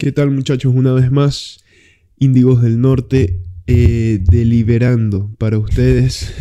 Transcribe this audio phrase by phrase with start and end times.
[0.00, 0.72] ¿Qué tal muchachos?
[0.76, 1.64] Una vez más,
[2.20, 6.32] Índigos del Norte eh, deliberando para ustedes.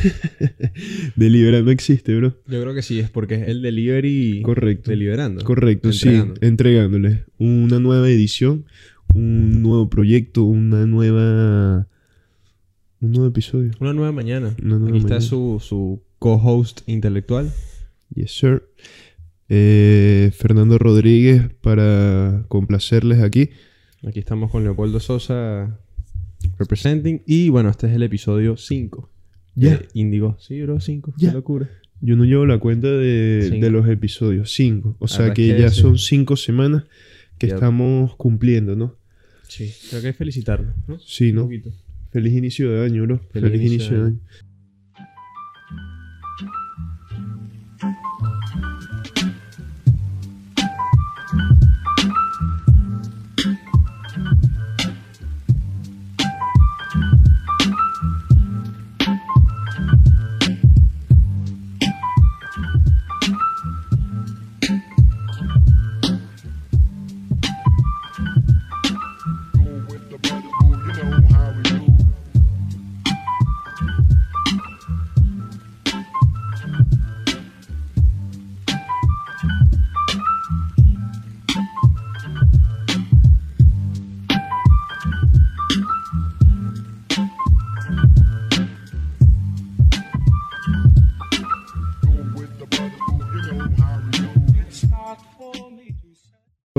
[1.16, 2.36] deliberando existe, bro.
[2.46, 4.92] Yo creo que sí, es porque es el delivery Correcto.
[4.92, 5.44] deliberando.
[5.44, 6.36] Correcto, Entregando.
[6.36, 8.66] sí, entregándoles una nueva edición,
[9.16, 11.88] un nuevo proyecto, una nueva...
[13.02, 13.72] Un nuevo episodio.
[13.80, 14.56] Una nueva mañana.
[14.62, 17.52] Una nueva Aquí está su, su co-host intelectual.
[18.14, 18.70] Yes, sir.
[19.50, 23.50] Eh, Fernando Rodríguez para complacerles aquí.
[24.06, 25.80] Aquí estamos con Leopoldo Sosa
[26.58, 27.24] representing.
[27.26, 29.10] Y bueno, este es el episodio 5.
[29.56, 29.82] Ya.
[29.94, 30.38] Índigo.
[30.40, 31.14] Sí, bro, 5.
[31.18, 31.30] Ya.
[31.30, 31.70] Qué locura.
[32.00, 34.96] Yo no llevo la cuenta de, los episodios, cinco.
[35.00, 35.82] O La sea que ya sí.
[35.82, 36.84] son cinco semanas
[37.40, 38.96] que estamos cumpliendo, ¿no?
[39.48, 39.74] Sí.
[39.90, 41.00] Creo que hay que felicitarlo, ¿no?
[41.00, 41.44] Sí, Un ¿no?
[41.44, 41.72] poquito.
[42.12, 43.20] Feliz inicio de año, bro.
[43.32, 44.20] Feliz, inicio de año.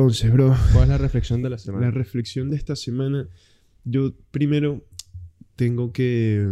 [0.08, 1.84] Entonces, bro, ¿Cuál es la reflexión de la semana?
[1.84, 3.28] la reflexión de esta semana,
[3.84, 4.82] yo primero
[5.54, 6.48] tengo que,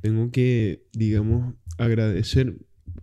[0.00, 2.56] tengo que, digamos, agradecer.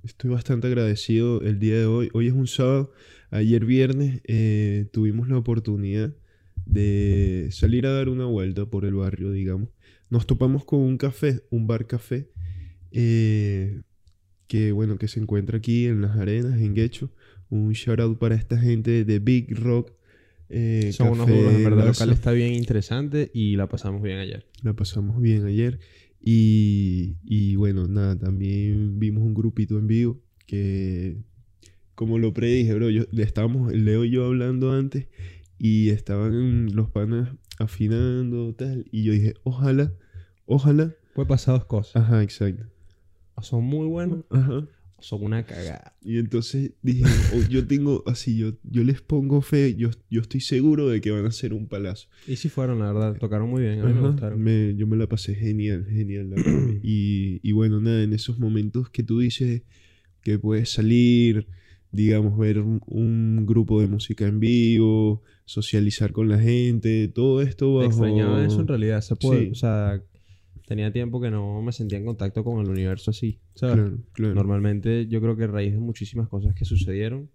[0.03, 2.09] Estoy bastante agradecido el día de hoy.
[2.13, 2.91] Hoy es un sábado.
[3.30, 6.11] Ayer viernes eh, tuvimos la oportunidad
[6.66, 9.69] de salir a dar una vuelta por el barrio, digamos.
[10.09, 12.31] Nos topamos con un café, un bar café,
[12.91, 13.83] eh,
[14.49, 17.11] que bueno, que se encuentra aquí en las arenas, en Guecho.
[17.52, 19.93] Un shout out para esta gente de Big Rock.
[20.49, 21.82] eh, Son unos en verdad.
[21.82, 24.48] El local está bien interesante y la pasamos bien ayer.
[24.64, 25.80] La pasamos bien ayer.
[26.20, 31.17] Y, y bueno, nada, también vimos un grupito en vivo que,
[31.93, 35.08] como lo predije, bro, yo, le estábamos, Leo y yo hablando antes
[35.60, 37.30] y estaban los panas
[37.60, 38.86] afinando, tal.
[38.92, 39.93] Y yo dije, ojalá,
[40.45, 40.95] ojalá.
[41.14, 42.02] Puede pasar dos cosas.
[42.02, 42.66] Ajá, exacto.
[43.39, 44.60] O son muy buenos Ajá.
[44.98, 45.95] o son una cagada.
[46.04, 50.42] Y entonces dije, "Oh, yo tengo, así, yo, yo les pongo fe, yo, yo estoy
[50.42, 52.08] seguro de que van a ser un palazo.
[52.28, 53.17] Y sí fueron, la verdad.
[53.17, 53.80] Tocaron muy bien.
[53.82, 54.42] A mí me gustaron.
[54.42, 56.30] me- yo me la pasé genial, genial.
[56.30, 56.73] la verdad.
[56.83, 59.64] y, y bueno, nada, en esos momentos que tú dices
[60.22, 61.48] que puedes salir,
[61.94, 67.73] digamos, ver un, un grupo de música en vivo, socializar con la gente, todo esto
[67.76, 67.88] bajo...
[67.88, 69.02] Extrañaba eso en realidad.
[69.02, 69.52] Se puede, Sí.
[69.52, 70.04] O sea,
[70.69, 73.39] tenía tiempo que no me sentía en contacto con el universo así.
[73.55, 73.75] ¿sabes?
[73.75, 74.35] Claro, claro.
[74.35, 77.30] Normalmente yo creo que a raíz de muchísimas cosas que sucedieron,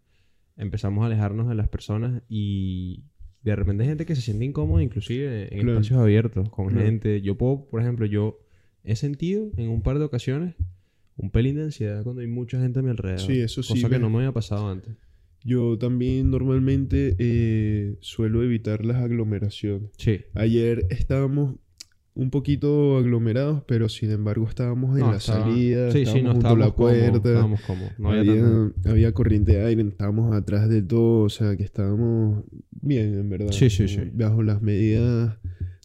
[0.57, 3.03] empezamos a alejarnos de las personas y
[3.43, 5.73] de repente hay gente que se siente incómoda inclusive en Claro.
[5.81, 7.21] espacios abiertos con gente.
[7.21, 8.39] Yo puedo, por ejemplo, yo
[8.85, 10.55] he sentido en un par de ocasiones
[11.17, 13.21] un pelín de ansiedad cuando hay mucha gente a mi alrededor.
[13.21, 14.95] Sí, eso sí, Cosa que no me había pasado antes.
[15.45, 19.91] Yo también normalmente eh, suelo evitar las aglomeraciones.
[19.99, 20.21] Sí.
[20.35, 21.57] Ayer estábamos
[22.17, 26.25] un poquito aglomerados, pero sin embargo estábamos en No, la estaba- salida, Sí, sí, estábamos
[26.25, 27.17] no junto a la puerta.
[27.17, 27.93] estábamos cómodos.
[27.99, 31.65] No había había, tanta- había corriente de aire, estábamos atrás de todo, o sea que
[31.65, 33.51] estábamos bien, en verdad.
[33.51, 34.11] Sí, sí, como sí.
[34.15, 35.37] Bajo las medidas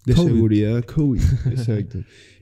[0.06, 0.28] de COVID.
[0.28, 1.20] seguridad COVID,
[1.52, 2.00] exacto.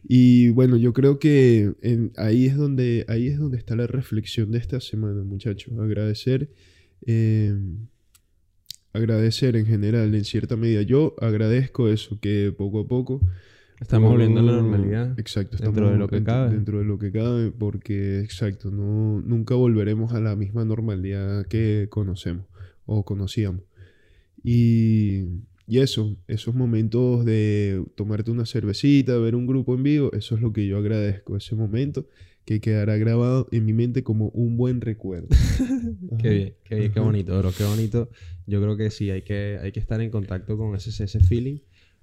[0.10, 4.52] Y bueno, yo creo que en- ahí, es donde, ahí es donde está la reflexión
[4.52, 5.74] de esta semana, muchachos.
[5.80, 6.50] Agradecer,
[7.06, 7.56] eh,
[8.94, 10.82] agradecer en general, en cierta medida.
[10.82, 13.22] Yo agradezco eso, que poco a poco
[13.80, 15.20] Estamos volviendo a la normalidad.
[15.20, 16.50] Exacto, dentro estamos de lo que dentro, cabe.
[16.52, 21.88] dentro de lo que cabe, porque, exacto, no, nunca volveremos a la misma normalidad que
[21.90, 22.46] conocemos
[22.86, 23.62] o conocíamos.
[24.44, 25.26] Y,
[25.68, 30.42] y eso, esos momentos de tomarte una cervecita, ver un grupo en vivo, eso es
[30.42, 32.08] lo que yo agradezco, ese momento
[32.46, 35.28] que quedará grabado en mi mente como un buen recuerdo.
[36.20, 38.10] Qué bien, qué bien, qué bonito, bro, qué bonito.
[38.46, 41.60] Yo creo que sí, hay que, hay que estar en contacto con ese, ese feeling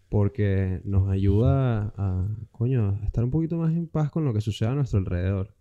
[0.09, 4.41] porque nos ayuda a, coño, a estar un poquito más en paz con lo que
[4.41, 5.55] sucede a nuestro alrededor.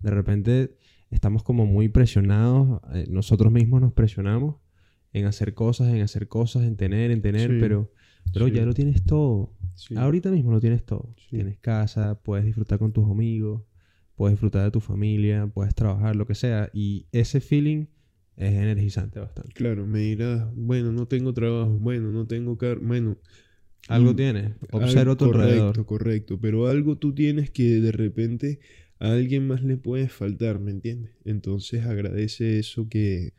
[0.00, 0.76] De repente
[1.10, 4.56] estamos como muy presionados, eh, nosotros mismos nos presionamos
[5.12, 7.90] en hacer cosas, en hacer cosas, en tener, en tener, Sí, pero,
[8.32, 8.52] pero sí.
[8.52, 9.52] ya lo tienes todo.
[9.74, 9.96] Sí.
[9.96, 11.14] Ahorita mismo lo tienes todo.
[11.28, 13.62] Tienes casa, puedes disfrutar con tus amigos,
[14.14, 16.70] puedes disfrutar de tu familia, puedes trabajar, lo que sea.
[16.72, 17.86] Y ese feeling
[18.36, 19.52] es energizante bastante.
[19.52, 23.16] Claro, me dirás, bueno, no tengo trabajo, bueno, no tengo carro, bueno.
[23.88, 24.52] Algo mm, tienes.
[24.70, 25.58] Observa algo- a tu alrededor.
[25.72, 26.38] Correcto, correcto.
[26.40, 28.60] Pero algo tú tienes que de repente
[28.98, 31.12] a alguien más le puede faltar, ¿me entiendes?
[31.24, 33.32] Entonces agradece eso que,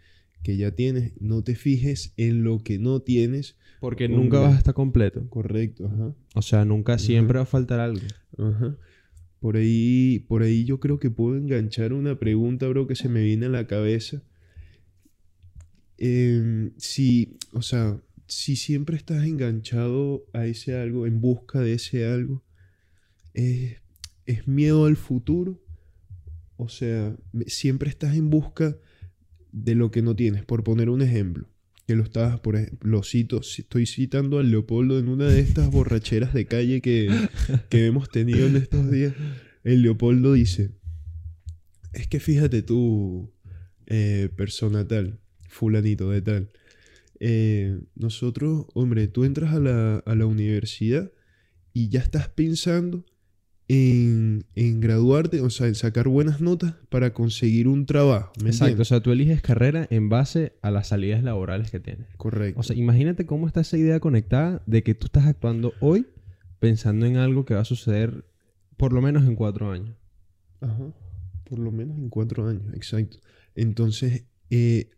[0.43, 1.13] que ya tienes.
[1.21, 3.55] No te fijes en lo que no tienes.
[3.79, 5.27] Porque nunca vas a estar completo.
[5.29, 6.13] Correcto, ajá.
[6.35, 8.01] O sea, nunca siempre va a faltar algo.
[8.37, 8.75] Ajá.
[9.39, 13.23] Por ahí, por ahí yo creo que puedo enganchar una pregunta, bro, que se me
[13.23, 14.21] viene a la cabeza.
[15.97, 17.99] Em, si, o sea,
[18.31, 22.45] si siempre estás enganchado a ese algo, en busca de ese algo,
[23.33, 23.75] ¿es,
[24.25, 25.61] es miedo al futuro?
[26.55, 27.13] O sea,
[27.47, 28.77] siempre estás en busca
[29.51, 30.45] de lo que no tienes.
[30.45, 31.49] Por poner un ejemplo,
[31.85, 35.69] que lo estás, por ejemplo, lo cito, estoy citando a Leopoldo en una de estas
[35.69, 37.09] borracheras de calle que,
[37.69, 39.13] que hemos tenido en estos días.
[39.65, 40.71] El Leopoldo dice,
[41.91, 43.33] es que fíjate tú,
[43.87, 45.19] eh, persona tal,
[45.49, 46.51] fulanito de tal.
[47.23, 51.11] Eh, nosotros, hombre, tú entras a la, a la universidad
[51.71, 53.05] y ya estás pensando
[53.67, 58.33] en, en graduarte, o sea, en sacar buenas notas para conseguir un trabajo.
[58.43, 58.81] ¿me Exacto.
[58.81, 62.07] O sea, tú eliges carrera en base a las salidas laborales que tienes.
[62.17, 62.59] Correcto.
[62.59, 66.07] O sea, imagínate cómo está esa idea conectada de que tú estás actuando hoy
[66.59, 68.25] pensando en algo que va a suceder
[68.77, 69.95] por lo menos en cuatro años.
[70.59, 70.91] Ajá.
[71.43, 73.19] Por lo menos en cuatro años, exacto.
[73.53, 74.89] Entonces, eh,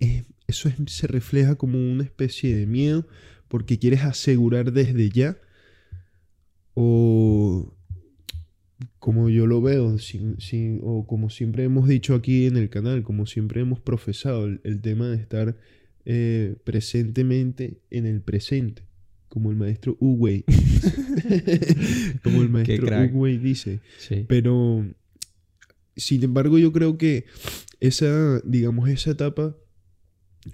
[0.00, 3.06] eh, eso es- se refleja como una especie de miedo
[3.48, 5.36] porque quieres asegurar desde ya
[6.74, 7.74] o
[8.98, 13.02] como yo lo veo, sin- sin- o como siempre hemos dicho aquí en el canal,
[13.02, 15.56] como siempre hemos profesado, el, el tema de estar
[16.06, 18.82] eh, presentemente en el presente,
[19.28, 20.44] como el maestro Uwey.
[22.22, 22.88] como el maestro.
[23.12, 23.80] Uwey dice.
[23.98, 24.24] Sí.
[24.28, 24.86] Pero,
[25.96, 27.24] sin embargo, yo creo que
[27.80, 29.56] esa, digamos, esa etapa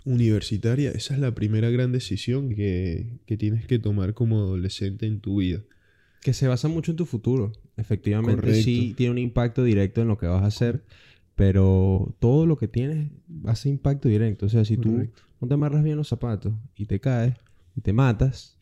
[0.05, 5.21] universitaria, esa es la primera gran decisión que, que tienes que tomar como adolescente en
[5.21, 5.61] tu vida.
[6.23, 7.53] Que se basa mucho en tu futuro.
[7.77, 10.85] Efectivamente, sí tiene un impacto directo en lo que vas a hacer,
[11.35, 13.11] pero todo lo que tienes
[13.47, 14.47] hace impacto directo.
[14.47, 15.09] O sea, si tú
[15.41, 17.35] no te amarras bien los zapatos y te caes
[17.75, 18.59] y te matas,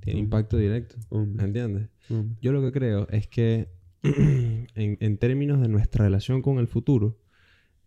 [0.00, 0.96] tiene impacto directo.
[1.08, 1.88] Hombre, ¿Entiendes?
[2.08, 2.36] hombre.
[2.40, 3.68] Yo lo que creo es que
[4.02, 7.18] en, en términos de nuestra relación con el futuro,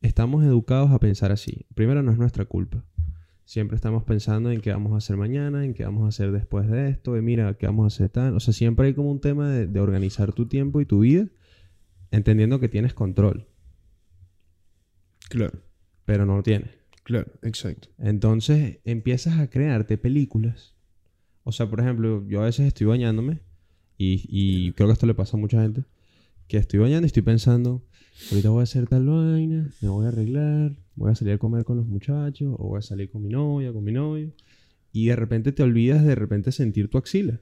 [0.01, 1.65] estamos educados a pensar así.
[1.75, 2.83] Primero, no es nuestra culpa.
[3.45, 6.68] Siempre estamos pensando en qué vamos a hacer mañana, en qué vamos a hacer después
[6.69, 8.36] de esto, de mira, qué vamos a hacer tal.
[8.36, 11.27] O sea, siempre hay como un tema de, de organizar tu tiempo y tu vida,
[12.12, 13.47] entendiendo que tienes control,
[15.30, 15.59] Claro,
[16.06, 16.69] pero no lo tienes.
[17.03, 17.89] claro, exacto.
[17.97, 20.75] Entonces empiezas a crearte películas.
[21.44, 23.42] O sea, por ejemplo, yo a veces estoy bañándome
[23.97, 25.83] y, y creo que esto le pasa a mucha gente.
[26.47, 27.83] Que estoy bañando y estoy pensando,
[28.31, 31.63] ahorita voy a hacer tal vaina, me voy a arreglar, voy a salir a comer
[31.65, 34.31] con los muchachos o voy a salir con mi novia, con mi novio.
[34.92, 37.42] Y de repente te olvidas de repente sentir tu axila.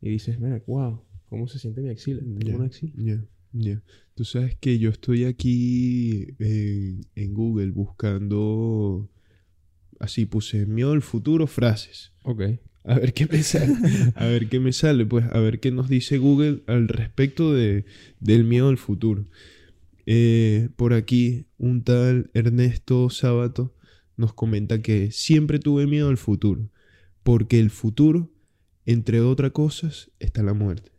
[0.00, 2.20] Y dices, mira, wow, ¿cómo se siente mi axila?
[2.20, 2.92] Tengo Ya, una axila.
[2.96, 3.82] ya, ya.
[4.14, 9.08] Tú sabes que yo estoy aquí en, en Google buscando,
[10.00, 12.12] así puse miedo al futuro, frases.
[12.24, 12.42] Ok.
[12.84, 13.74] A ver qué me sale.
[14.14, 15.06] A ver qué me sale.
[15.06, 17.84] Pues a ver qué nos dice Google al respecto de,
[18.20, 19.24] del miedo al futuro.
[20.06, 23.74] Eh, por aquí, un tal Ernesto Sábato
[24.16, 26.70] nos comenta que siempre tuve miedo al futuro.
[27.22, 28.30] Porque el futuro,
[28.84, 30.90] entre otras cosas, está la muerte.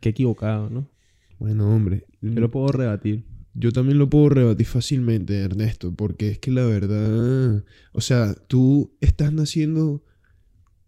[0.00, 0.90] Qué equivocado, ¿no?
[1.38, 2.06] Bueno, hombre.
[2.22, 3.24] Yo lo puedo rebatir.
[3.52, 8.96] Yo también lo puedo rebatir fácilmente, Ernesto, porque es que la verdad, o sea, tú
[9.00, 10.04] estás naciendo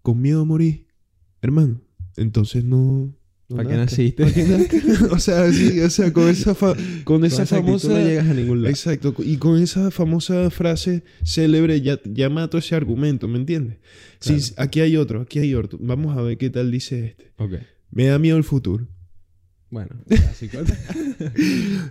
[0.02, 0.86] con miedo a morir,
[1.40, 1.80] hermano.
[2.16, 3.14] Entonces no.
[3.48, 4.22] no ¿Para qué naciste?
[4.24, 5.02] ¿Para qué nazcas?
[5.12, 7.88] o sea, sí, o sea, con esa, fa- con esa famosa.
[7.88, 8.70] no llegas a ningún lado.
[8.70, 13.78] Exacto, y con esa famosa frase célebre ya, ya mato ese argumento, ¿me entiendes?
[14.20, 15.78] Sí, aquí hay otro, aquí hay otro.
[15.80, 17.32] Vamos a ver qué tal dice este.
[17.36, 17.52] Ok.
[17.90, 18.86] Me da miedo el futuro.
[19.70, 20.58] Bueno, clásico.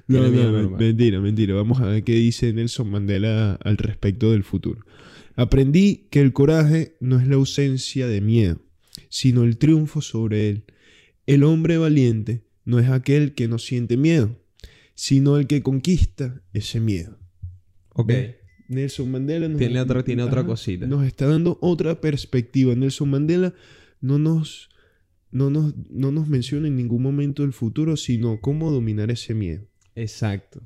[0.08, 0.80] No, no, normal.
[0.80, 1.56] mentira, mentira.
[1.56, 4.82] Vamos a ver qué dice Nelson Mandela al respecto del futuro.
[5.36, 8.62] Aprendí que el coraje no es la ausencia de miedo,
[9.10, 10.64] sino el triunfo sobre él.
[11.26, 14.38] El hombre valiente no es aquel que no siente miedo,
[14.96, 17.18] sino el que conquista ese miedo.
[17.90, 18.12] ok.
[18.68, 20.88] Nelson Mandela nos, Tiene otra- tiene otra cosita.
[20.88, 22.74] nos está dando otra perspectiva.
[22.74, 23.54] Nelson Mandela
[24.00, 24.70] no nos,
[25.30, 29.66] no, nos, no nos menciona en ningún momento el futuro, sino cómo dominar ese miedo.
[29.94, 30.62] Exacto.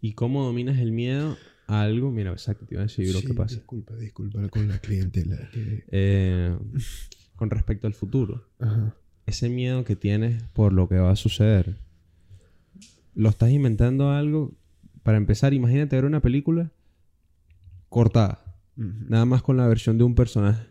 [0.00, 1.36] ¿Y cómo dominas el miedo
[1.70, 2.10] algo?
[2.10, 3.54] Mira, exacto, te iba a decir lo Sí, que pasa.
[3.56, 5.36] Disculpa, disculpa con la clientela.
[5.52, 6.56] que- Eh,
[7.36, 8.48] con respecto al futuro.
[8.58, 8.94] Ajá.
[9.26, 11.76] Ese miedo que tienes por lo que va a suceder.
[13.14, 14.52] Lo estás inventando algo.
[15.02, 16.72] Para empezar, imagínate ver una película
[17.88, 18.44] cortada.
[18.76, 20.66] Nada más con la versión de un personaje.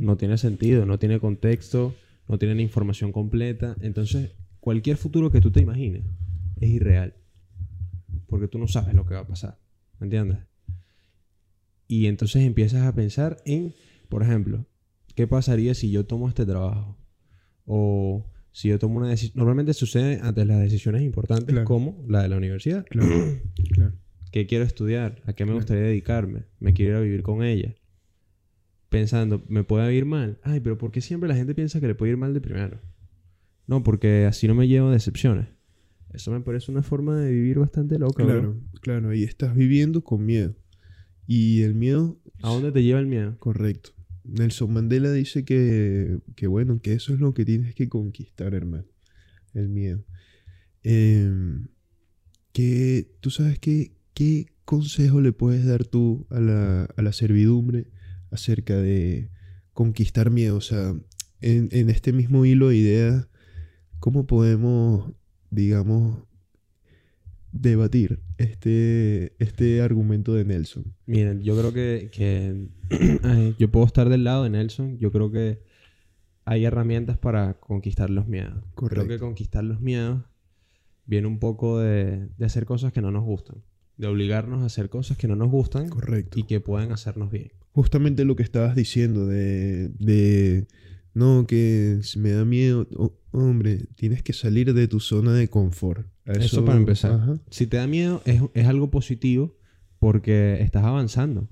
[0.00, 1.94] No tiene sentido, no tiene contexto,
[2.28, 3.74] no tiene información completa.
[3.80, 6.04] Entonces, cualquier futuro que tú te imagines
[6.60, 7.14] es irreal.
[8.28, 9.58] Porque tú no sabes lo que va a pasar.
[10.02, 10.38] ¿Me entiendes?
[11.86, 13.72] Y entonces empiezas a pensar en,
[14.08, 14.66] por ejemplo,
[15.14, 16.98] ¿qué pasaría si yo tomo este trabajo?
[17.66, 19.34] O si yo tomo una decisión.
[19.36, 21.64] Normalmente sucede ante las decisiones importantes Claro.
[21.66, 22.84] como la de la universidad.
[22.90, 23.08] Claro.
[23.74, 23.92] claro.
[24.32, 25.22] ¿Qué quiero estudiar?
[25.24, 25.58] ¿A qué me Claro.
[25.60, 26.46] gustaría dedicarme?
[26.58, 27.76] ¿Me quiero ir a vivir con ella?
[28.88, 30.40] Pensando, ¿me puede ir mal?
[30.42, 32.80] Ay, pero ¿por qué siempre la gente piensa que le puede ir mal de primero?
[33.68, 35.46] No, porque así no me llevo decepciones.
[36.14, 38.24] Eso me parece una forma de vivir bastante loca.
[38.24, 39.14] Claro, claro.
[39.14, 40.54] Y estás viviendo con miedo.
[41.26, 43.36] Y el miedo, ¿A dónde te lleva el miedo?
[43.38, 43.90] correcto.
[44.24, 48.86] Nelson Mandela dice que, que bueno, que eso es lo que tienes que conquistar, hermano.
[49.54, 50.04] El miedo.
[50.82, 51.68] Em,
[52.52, 57.90] que tú sabes que, qué consejo le puedes dar tú a la, a la servidumbre
[58.30, 59.30] acerca de
[59.72, 60.56] conquistar miedo.
[60.56, 60.94] O sea,
[61.40, 63.28] en, en este mismo hilo de ideas,
[63.98, 65.12] ¿cómo podemos,
[65.52, 66.18] digamos,
[67.52, 70.94] debatir este, este argumento de Nelson?
[71.06, 72.68] Miren, yo creo que, que
[73.22, 74.98] ay, yo puedo estar del lado de Nelson.
[74.98, 75.60] Yo creo que
[76.44, 78.64] hay herramientas para conquistar los miedos.
[78.74, 80.24] Creo que conquistar los miedos
[81.06, 83.62] viene un poco de, de hacer cosas que no nos gustan.
[83.98, 86.38] De obligarnos a hacer cosas que no nos gustan Correcto.
[86.38, 87.52] y que pueden hacernos bien.
[87.72, 90.66] Justamente lo que estabas diciendo de, de
[91.14, 92.88] no, que me da miedo.
[92.96, 96.06] O- hombre, tienes que salir de tu zona de confort.
[96.24, 97.12] Eso, para empezar.
[97.12, 97.38] Ajá.
[97.50, 99.56] Si te da miedo, es, es algo positivo
[99.98, 101.48] porque estás avanzando.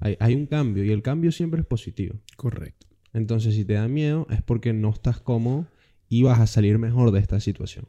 [0.00, 2.16] Hay, hay un cambio y el cambio siempre es positivo.
[2.36, 2.86] Correcto.
[3.12, 5.66] Entonces, si te da miedo, es porque no estás cómodo
[6.08, 7.88] y vas a salir mejor de esta situación.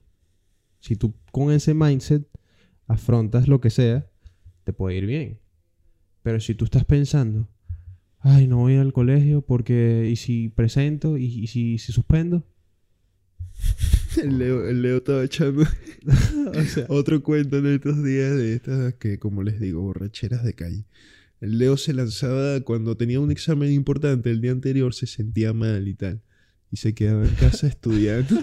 [0.80, 2.28] Si tú con ese mindset
[2.88, 4.10] afrontas lo que sea,
[4.64, 5.40] te puede ir bien.
[6.24, 7.50] Pero si tú estás pensando,
[8.20, 11.18] ay, no voy al colegio porque, ¿y si presento?
[11.18, 12.46] ¿Y, y si, si suspendo?
[14.22, 15.64] El Leo, el Leo estaba echando
[16.56, 20.54] O sea, otro cuento en estos días de estas que, como les digo, borracheras de
[20.54, 20.86] calle.
[21.42, 25.88] El Leo se lanzaba cuando tenía un examen importante el día anterior, se sentía mal
[25.88, 26.22] y tal.
[26.72, 28.36] Y se quedaba en casa estudiando.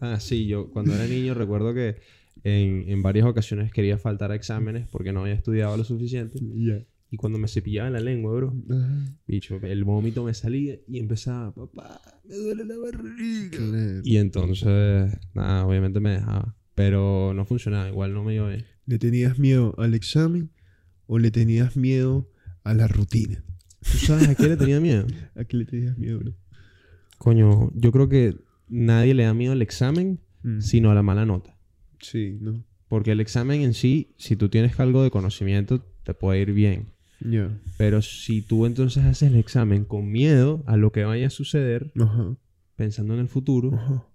[0.00, 1.96] Ah, sí, yo cuando era niño recuerdo que
[2.44, 6.38] en, en varias ocasiones quería faltar a exámenes porque no había estudiado lo suficiente.
[6.40, 6.82] Ya.
[7.16, 8.52] Y cuando me cepillaba la lengua, bro,
[9.26, 13.56] bicho, el vómito me salía y empezaba, papá, me duele la barriga.
[13.56, 14.00] Claro.
[14.04, 16.54] Y entonces, nada, obviamente me dejaba.
[16.74, 18.66] Pero no funcionaba, igual no me iba bien.
[18.84, 20.50] ¿Le tenías miedo al examen
[21.06, 22.30] o le tenías miedo
[22.64, 23.42] a la rutina?
[23.80, 25.06] ¿Tú sabes a qué le tenía miedo?
[25.34, 26.34] ¿A qué le tenías miedo, bro?
[27.16, 28.36] Coño, yo creo que
[28.68, 30.60] nadie le da miedo al examen, Mm.
[30.60, 31.56] sino a la mala nota.
[31.98, 32.62] Sí, ¿no?
[32.88, 36.86] Porque el examen en sí, si tú tienes algo de conocimiento, te puede ir bien.
[37.78, 41.92] Pero si tú entonces haces el examen con miedo a lo que vaya a suceder,
[42.76, 44.06] pensando en el futuro.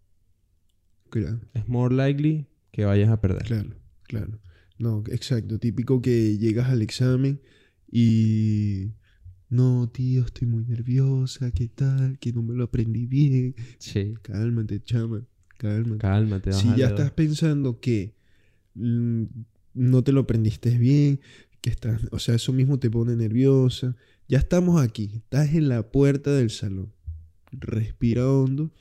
[1.10, 3.43] Claro, es more likely que vayas a perder.
[3.43, 4.39] claro, claro.
[4.81, 5.60] No, exacto.
[5.60, 7.39] Típico que llegas al examen
[7.91, 8.93] y...
[9.50, 11.51] No, tío, estoy muy nerviosa.
[11.51, 12.17] ¿Qué tal?
[12.20, 13.53] Que no me lo aprendí bien.
[13.77, 14.13] Sí.
[14.22, 15.27] Cálmate, chama.
[15.58, 16.00] Cálmate.
[16.00, 16.53] Cálmate.
[16.53, 18.15] si ya estás pensando que
[18.75, 19.24] mm,
[19.74, 21.20] no te lo aprendiste bien,
[21.62, 23.96] que estás, o sea, eso mismo te pone nerviosa.
[24.27, 26.91] Ya estamos aquí, estás en la puerta del salón.
[27.51, 28.72] Respira hondo.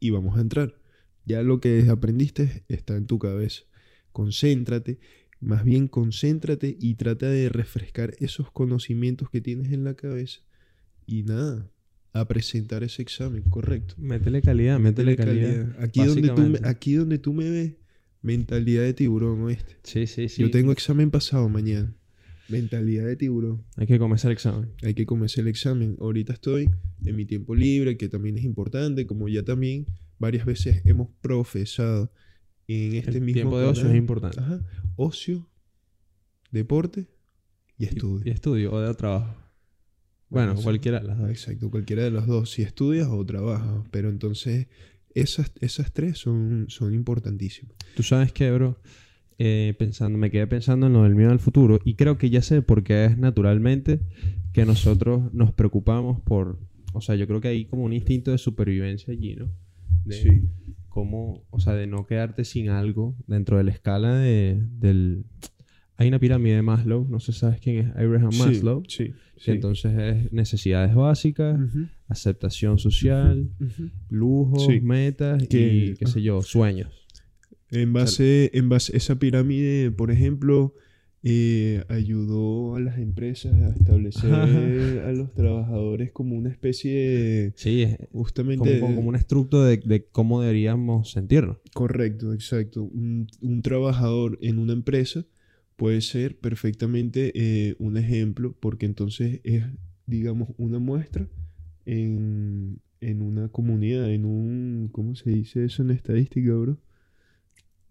[0.00, 0.74] Y vamos a entrar.
[1.24, 3.62] Ya lo que aprendiste está en tu cabeza.
[4.10, 4.98] Concéntrate,
[5.40, 10.40] más bien concéntrate y trata de refrescar esos conocimientos que tienes en la cabeza.
[11.06, 11.70] Y nada,
[12.12, 13.94] a presentar ese examen, correcto.
[13.98, 15.48] Métele calidad, métele, calidad.
[15.48, 15.82] calidad.
[15.82, 16.68] Aquí donde, tú me, básicamente.
[16.68, 17.72] aquí donde tú me ves,
[18.22, 19.76] mentalidad de tiburón, ¿oíste?
[19.82, 20.42] Sí, sí, sí.
[20.42, 21.94] Yo tengo examen pasado mañana.
[22.48, 23.64] Mentalidad de tiburón.
[23.76, 24.72] Hay que comenzar el examen.
[24.82, 25.96] Hay que comenzar el examen.
[26.00, 26.70] Ahorita estoy
[27.04, 29.86] en mi tiempo libre, que también es importante, como ya también
[30.18, 32.12] varias veces hemos profesado
[32.68, 34.40] en este el mismo tiempo de ocio es importante.
[34.40, 34.60] Ajá.
[34.96, 35.48] Ocio,
[36.50, 37.08] deporte
[37.76, 38.22] y estudio.
[38.24, 39.36] Y, estudio o de trabajo.
[40.28, 40.62] Bueno, sí.
[40.62, 41.30] cualquiera de las dos.
[41.30, 43.84] Exacto, cualquiera de los dos, si estudias o trabajas.
[43.90, 44.68] Pero entonces,
[45.14, 47.76] esas, esas tres son, son importantísimas.
[47.94, 48.78] Tú sabes que, bro,
[49.44, 52.42] Eh, pensando, me quedé pensando en lo del miedo al futuro y creo que ya
[52.42, 53.98] sé por qué es naturalmente
[54.52, 56.60] que nosotros nos preocupamos por,
[56.92, 59.50] o sea, yo creo que hay como un instinto de supervivencia allí, ¿no?
[60.04, 60.44] De
[60.88, 65.24] cómo, o sea, de no quedarte sin algo dentro de la escala de, del...
[65.98, 69.12] Hay una pirámide de Maslow, no sé sabes quién es Abraham Maslow, Sí.
[69.46, 71.60] entonces es necesidades básicas,
[72.08, 73.90] aceptación social, ujú.
[74.08, 74.80] lujos, Sí.
[74.80, 76.90] metas Que- y qué sé yo, sueños.
[77.70, 80.74] En base, en base, esa pirámide, por ejemplo,
[81.24, 84.32] eh, ayudó a las empresas a establecer
[85.06, 90.04] a los trabajadores como una especie de, Sí, justamente, como, como un estructo de, de
[90.06, 91.58] cómo deberíamos sentirnos.
[91.74, 92.82] correcto, exacto.
[92.82, 95.24] Un, un trabajador en una empresa
[95.82, 99.64] puede ser perfectamente eh, un ejemplo, porque entonces es,
[100.06, 101.26] digamos, una muestra
[101.86, 106.78] en, en una comunidad, en un, ¿cómo se dice eso en estadística, bro?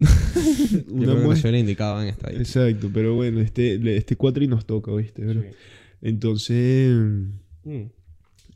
[0.00, 2.30] Yo creo que no muestra- soy el indicado en esta.
[2.30, 2.36] ahí.
[2.36, 5.22] Exacto, pero bueno, este, este cuatri nos toca, ¿viste?
[5.26, 5.42] bro?
[6.00, 6.96] Entonces,
[7.64, 7.84] Mm.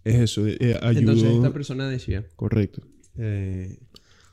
[0.05, 1.13] es eso, eh, ayudó.
[1.13, 2.83] Entonces esta persona decía Correcto.
[3.19, 3.81] eh,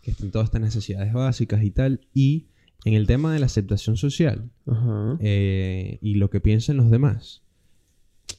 [0.01, 2.00] que están todas estas necesidades básicas y tal.
[2.13, 2.48] Y
[2.85, 5.17] en el tema de la aceptación social Ajá.
[5.21, 7.41] eh, y lo que piensan los demás,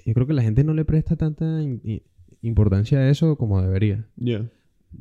[0.04, 1.62] yo creo que la gente no le presta tanta
[2.42, 4.06] importancia a eso como debería.
[4.16, 4.50] Ya.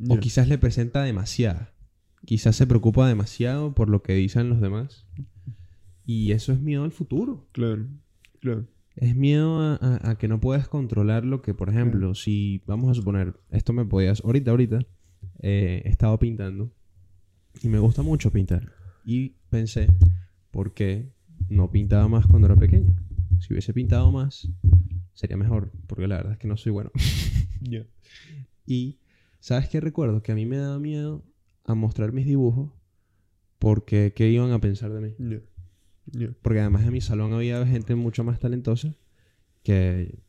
[0.09, 1.71] O quizás le presenta demasiada.
[2.25, 5.05] Quizás se preocupa demasiado por lo que dicen los demás.
[6.05, 7.45] Y eso es miedo al futuro.
[7.51, 7.85] Claro,
[8.39, 8.65] claro.
[8.95, 12.89] Es miedo a, a- a que no puedas controlar lo que, por ejemplo, si vamos
[12.91, 14.79] a suponer, esto me podías, ahorita, ahorita,
[15.41, 16.71] eh, he estado pintando
[17.61, 18.71] y me gusta mucho pintar.
[19.03, 19.87] Y pensé,
[20.51, 21.11] ¿por qué
[21.49, 22.95] no pintaba más cuando era pequeño?
[23.39, 24.49] Si hubiese pintado más,
[25.13, 26.91] sería mejor, porque la verdad es que no soy bueno.
[27.65, 27.85] Ya.
[28.65, 28.99] Y,
[29.39, 30.21] ¿sabes qué recuerdo?
[30.21, 31.23] Que a mí me daba miedo
[31.63, 32.73] a mostrar mis dibujos
[33.57, 35.15] porque ¿qué iban a pensar de mí?
[35.17, 35.39] Ya.
[36.07, 36.35] Ya.
[36.41, 38.93] Porque además en mi salón había gente mucho más talentosa
[39.63, 40.19] que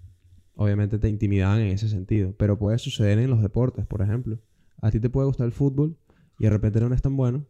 [0.54, 2.34] obviamente te intimidaban en ese sentido.
[2.38, 4.38] Pero puede suceder en los deportes, por ejemplo.
[4.80, 5.96] A ti te puede gustar el fútbol
[6.38, 7.46] y de repente no eres tan bueno,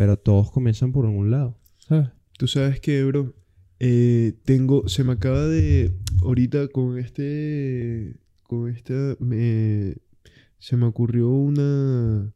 [0.00, 1.58] pero todos comienzan por algún lado.
[1.76, 2.08] ¿Sabes?
[2.38, 3.34] Tú sabes que, bro,
[3.80, 5.92] eh, tengo, se me acaba de,
[6.22, 9.96] ahorita con este, con esta, me,
[10.58, 12.32] se me ocurrió una,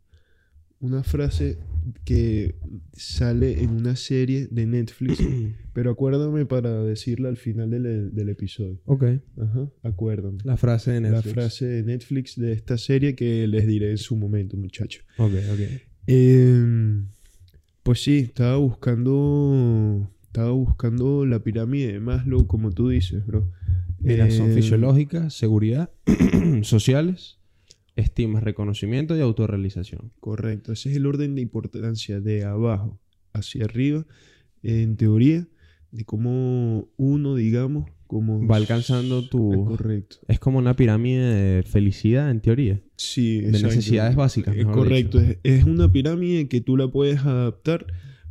[0.78, 1.56] una frase
[2.04, 2.54] que
[2.92, 5.20] sale en una serie de Netflix,
[5.72, 8.78] pero acuérdame para decirla al final del, del episodio.
[8.84, 9.04] Ok.
[9.38, 10.36] Ajá, acuérdame.
[10.44, 11.32] La frase de La Netflix.
[11.32, 15.02] frase de Netflix de esta serie que les diré en su momento, muchachos.
[15.16, 15.60] Ok, ok.
[16.06, 16.53] Em,
[17.84, 20.10] pues sí, estaba buscando.
[20.24, 23.48] Estaba buscando la pirámide de Maslow, como tú dices, bro.
[24.00, 25.90] Mira, son Em, fisiológicas, seguridad,
[26.62, 27.38] sociales,
[27.94, 30.10] estima, reconocimiento y autorrealización.
[30.18, 32.98] Correcto, ese es el orden de importancia de abajo
[33.32, 34.04] hacia arriba,
[34.62, 35.46] en teoría,
[35.92, 38.46] de cómo uno, digamos, como.
[38.46, 40.16] Va alcanzando tu- Correcto.
[40.28, 42.80] Es como una pirámide de felicidad, en teoría.
[42.96, 43.66] Sí, De exacto.
[43.68, 47.86] necesidades básicas, Es correcto, es, es una pirámide que tú la puedes adaptar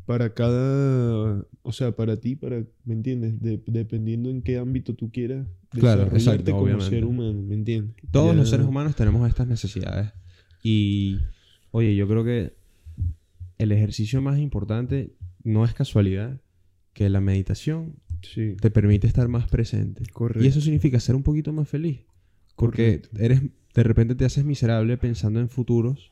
[0.06, 3.40] para cada, o sea, para ti, para, ¿me entiendes?
[3.42, 6.90] De- dependiendo en qué ámbito tú quieras Claro, desarrollarte exacto, como obviamente.
[6.90, 7.96] ser humano, ¿me entiendes?
[8.12, 10.12] Todos Ya- los seres humanos tenemos estas necesidades.
[10.62, 11.18] Y,
[11.72, 12.54] oye, yo creo que
[13.58, 16.40] el ejercicio más importante no es casualidad
[16.94, 20.04] que la meditación Sí, te permite estar más presente.
[20.12, 20.44] correcto.
[20.44, 22.02] Y eso significa ser un poquito más feliz.
[22.56, 23.10] Porque Correcto.
[23.20, 23.42] eres,
[23.74, 26.12] de repente te haces miserable pensando en futuros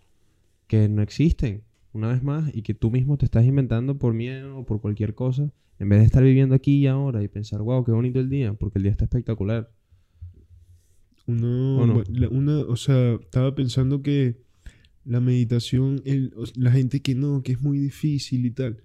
[0.68, 4.58] que no existen, una vez más, y que tú mismo te estás inventando por miedo
[4.58, 7.84] o por cualquier cosa, en vez de estar viviendo aquí y ahora y pensar, wow,
[7.84, 9.72] qué bonito el día, porque el día está espectacular.
[11.28, 12.04] Uno, ¿O no?
[12.04, 14.38] bu- la- una, o sea, estaba pensando que
[15.06, 18.78] la meditación, el- la gente que no, que es muy difícil y tal.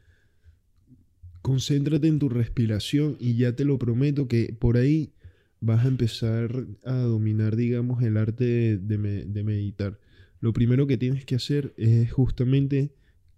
[1.47, 5.13] Concéntrate en tu respiración y ya te lo prometo que por ahí
[5.61, 10.01] vas a empezar a dominar, digamos, el arte de, de me- de meditar.
[10.41, 12.91] Lo primero que tienes que hacer es justamente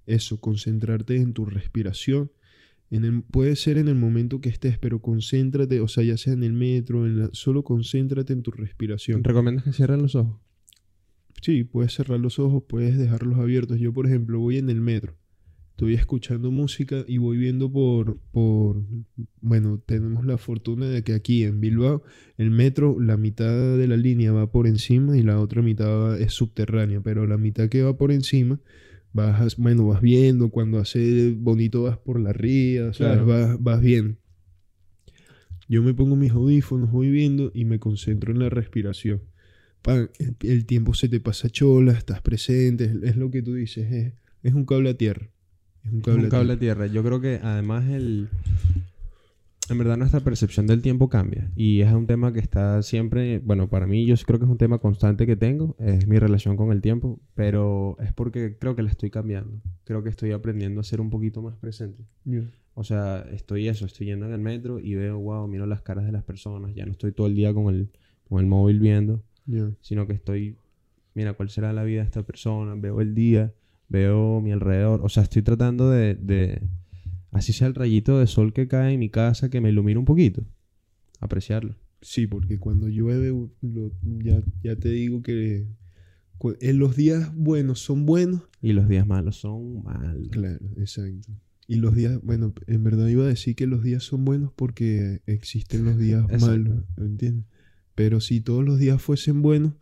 [0.07, 2.31] eso, concentrarte en tu respiración.
[2.91, 6.33] En el- puede ser en el momento que estés, pero concéntrate, o sea, ya sea
[6.33, 9.23] en el metro, en la- solo concéntrate en tu respiración.
[9.23, 10.41] ¿Recomiendas que cierren los ojos?
[11.43, 13.79] Sí, puedes cerrar los ojos, puedes dejarlos abiertos.
[13.79, 15.15] Yo, por ejemplo, voy en el metro,
[15.79, 18.83] estoy escuchando música y voy viendo por, por,
[19.41, 22.03] bueno, tenemos la fortuna de que aquí en Bilbao,
[22.37, 26.33] el metro, la mitad de la línea va por encima y la otra mitad es
[26.33, 28.59] subterránea, pero la mitad que va por encima,
[29.13, 32.91] vas, bueno, vas viendo, cuando hace bonito vas por la ría.
[32.99, 34.17] Vas, vas viendo.
[35.69, 39.23] Yo me pongo mis audífonos, voy viendo y me concentro en la respiración.
[39.83, 43.55] Pan, el, el tiempo se te pasa chola, estás presente, es, es lo que tú
[43.55, 44.13] dices, es,
[44.43, 45.31] es un cable a tierra.
[45.89, 46.85] Es un Es cable, un a cable tierra.
[46.85, 46.87] a tierra.
[46.87, 48.29] Yo creo que además el...
[49.71, 51.51] En verdad nuestra percepción del tiempo cambia.
[51.55, 53.39] Y es un tema que está siempre...
[53.41, 55.77] Bueno, para mí yo creo que es un tema constante que tengo.
[55.79, 57.21] Es mi relación con el tiempo.
[57.35, 59.61] Pero es porque creo que la estoy cambiando.
[59.85, 62.03] Creo que estoy aprendiendo a ser un poquito más presente.
[62.25, 62.45] Ya.
[62.75, 63.85] O sea, estoy eso.
[63.85, 66.75] Estoy yendo en el metro y veo, wow, miro las caras de las personas.
[66.75, 67.91] Ya no estoy todo el día con el,
[68.29, 69.23] con el móvil viendo.
[69.45, 69.71] Ya.
[69.83, 70.57] Sino que estoy...
[71.13, 72.75] Mira, ¿cuál será la vida de esta persona?
[72.75, 73.53] Veo el día.
[73.89, 75.01] Veo mi alrededor.
[75.03, 76.63] O sea, estoy tratando de, de,
[77.31, 80.05] así sea el rayito de sol que cae en mi casa, que me ilumine un
[80.05, 80.45] poquito.
[81.21, 81.75] Apreciarlo.
[82.01, 83.29] Sí, porque cuando llueve,
[83.63, 85.67] lo- ya, ya te digo que
[86.61, 88.43] en los días buenos son buenos.
[88.63, 90.29] Y los días malos son malos.
[90.31, 91.33] Claro, exacto.
[91.67, 95.21] Y los días, bueno, en verdad iba a decir que los días son buenos porque
[95.27, 96.47] existen los días Exacto.
[96.47, 97.45] malos, ¿me entiendes?
[97.95, 99.75] Pero si todos los días fuesen buenos,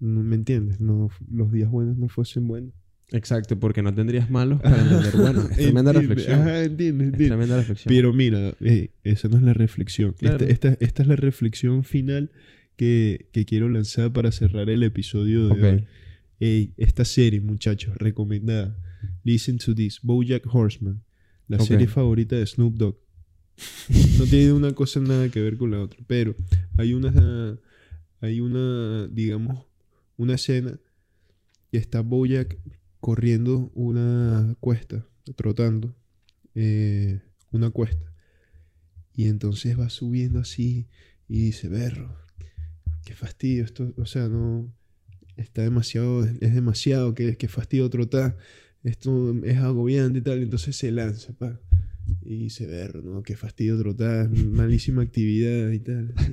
[0.00, 2.74] no me entiendes, no, los días buenos no fuesen buenos.
[3.12, 5.16] Exacto, porque no tendrías malos para entender.
[5.16, 6.40] Bueno, es tremenda reflexión.
[6.40, 7.88] Ajá, Es tremenda reflexión.
[7.94, 10.12] Pero mira, eh, esa no es la reflexión.
[10.18, 10.44] Claro.
[10.46, 12.30] Esta, esta- esta es la reflexión final
[12.76, 15.84] que, que quiero lanzar para cerrar el episodio de hoy.
[16.38, 18.76] Ey, esta serie, muchachos, recomendada.
[19.24, 20.00] Listen to this.
[20.02, 21.02] Bojack Horseman.
[21.48, 22.96] La serie favorita de Snoop Dogg.
[24.18, 25.98] no tiene una cosa nada que ver con la otra.
[26.06, 26.34] Pero
[26.78, 27.58] hay una,
[28.20, 29.66] hay una, digamos,
[30.16, 30.78] una escena
[31.70, 32.56] que está Bojack
[33.00, 35.96] corriendo una cuesta, trotando
[36.54, 38.12] eh, una cuesta.
[39.14, 40.86] Y entonces va subiendo así
[41.28, 42.16] y dice, berro,
[43.04, 44.72] qué fastidio esto, o sea, no,
[45.36, 48.36] está demasiado, es demasiado, qué, qué fastidio trotar,
[48.82, 51.34] esto es agobiante y tal, entonces se lanza.
[52.22, 56.14] Y dice, berro, no, qué fastidio trotar, malísima actividad y tal.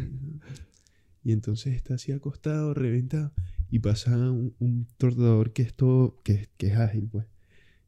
[1.24, 3.34] Y entonces está así acostado, reventado,
[3.70, 7.26] y pasa un, un trotador que es todo, que, que es ágil, pues.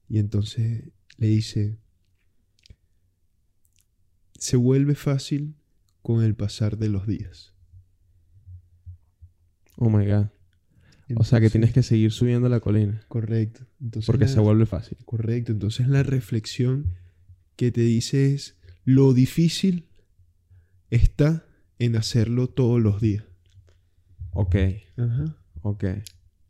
[0.10, 1.78] Y entonces le dice,
[4.38, 5.56] se vuelve fácil
[6.02, 7.54] con el pasar de los días.
[9.78, 10.28] Oh my God.
[11.16, 13.02] O sea que tienes que seguir subiendo la colina.
[13.08, 13.66] Correcto.
[13.82, 14.98] Entonces Porque la- se vuelve fácil.
[15.06, 15.52] Correcto.
[15.52, 16.94] Entonces la reflexión
[17.56, 19.88] que te dice es, lo difícil
[20.92, 21.46] está
[21.80, 23.24] en hacerlo todos los días.
[24.34, 24.56] Ok,
[24.98, 25.36] Ajá.
[25.62, 25.84] Ok.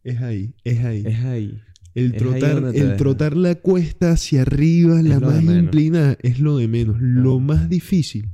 [0.04, 1.04] Es ahí, es ahí.
[1.06, 1.62] Es ahí.
[1.96, 6.98] El trotar, el trotar la cuesta hacia arriba, la más inclinada, es lo de menos.
[7.02, 8.30] Lo más difícil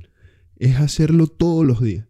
[0.58, 2.06] es hacerlo todos los días.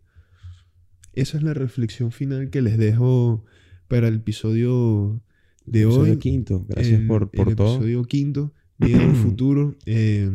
[1.14, 3.44] Esa es la reflexión final que les dejo
[3.88, 5.22] para el episodio
[5.64, 6.18] de Episodio hoy.
[6.18, 6.66] quinto.
[6.68, 7.74] Gracias el- por, por el todo.
[7.76, 9.76] episodio quinto, el futuro.
[9.86, 10.30] Eh,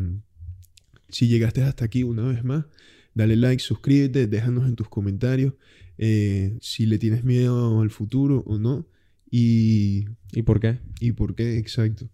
[1.10, 2.66] si llegaste hasta aquí una vez más,
[3.14, 5.54] dale like, suscríbete, déjanos en tus comentarios
[6.04, 8.86] eh, si le tienes miedo al futuro o no
[9.30, 10.80] y, ¿Y por qué?
[11.00, 12.08] y por qué, exacto.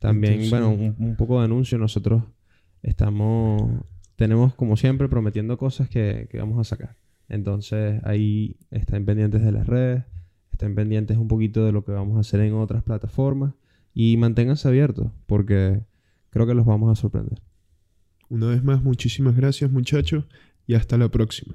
[0.00, 1.78] También, Entonces- bueno, un, un poco de anuncio.
[1.78, 2.24] Nosotros
[2.82, 3.70] estamos,
[4.16, 6.96] tenemos como siempre prometiendo cosas que, que vamos a sacar.
[7.28, 10.04] Entonces ahí estén pendientes de las redes,
[10.52, 13.54] estén pendientes un poquito de lo que vamos a hacer en otras plataformas
[13.94, 15.80] y manténganse abiertos porque
[16.30, 17.40] creo que los vamos a sorprender.
[18.28, 20.24] Una vez más, muchísimas gracias muchachos
[20.66, 21.54] y hasta la próxima.